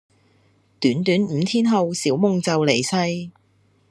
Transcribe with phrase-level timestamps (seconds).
[0.79, 3.29] 短短五天後小夢就離世